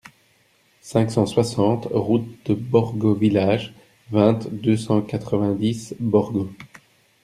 [0.81, 3.75] cinq cent soixante route de Borgo Village,
[4.09, 6.49] vingt, deux cent quatre-vingt-dix, Borgo